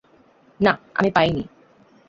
[0.59, 1.43] না, আমি পাইনি।